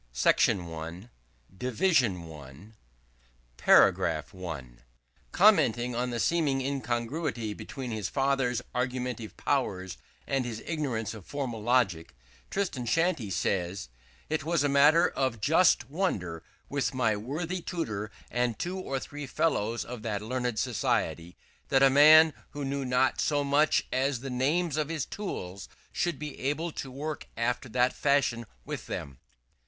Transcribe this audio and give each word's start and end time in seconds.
i. 0.25 0.31
The 0.31 0.33
Principle 0.33 0.83
of 0.83 1.81
Economy.§ 1.83 2.73
1. 4.33 4.79
Commenting 5.31 5.95
on 5.95 6.09
the 6.09 6.19
seeming 6.19 6.59
incongruity 6.59 7.53
between 7.53 7.91
his 7.91 8.09
father's 8.09 8.63
argumentative 8.73 9.37
powers 9.37 9.97
and 10.25 10.43
his 10.43 10.63
ignorance 10.65 11.13
of 11.13 11.23
formal 11.27 11.61
logic, 11.61 12.15
Tristram 12.49 12.87
Shandy 12.87 13.29
says: 13.29 13.89
"It 14.27 14.43
was 14.43 14.63
a 14.63 14.67
matter 14.67 15.07
of 15.07 15.39
just 15.39 15.87
wonder 15.87 16.41
with 16.67 16.95
my 16.95 17.15
worthy 17.15 17.61
tutor, 17.61 18.09
and 18.31 18.57
two 18.57 18.79
or 18.79 18.99
three 18.99 19.27
fellows 19.27 19.85
of 19.85 20.01
that 20.01 20.23
learned 20.23 20.57
society, 20.57 21.37
that 21.69 21.83
a 21.83 21.91
man 21.91 22.33
who 22.53 22.65
knew 22.65 22.83
not 22.85 23.21
so 23.21 23.43
much 23.43 23.85
as 23.93 24.21
the 24.21 24.31
names 24.31 24.77
of 24.77 24.89
his 24.89 25.05
tools, 25.05 25.69
should 25.91 26.17
be 26.17 26.39
able 26.39 26.71
to 26.71 26.89
work 26.89 27.27
after 27.37 27.69
that 27.69 27.93
fashion 27.93 28.47
with 28.65 28.87
them." 28.87 29.19